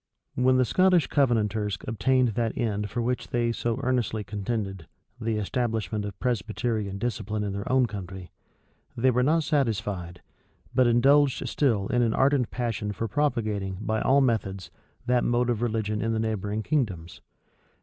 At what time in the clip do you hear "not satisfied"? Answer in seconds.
9.21-10.23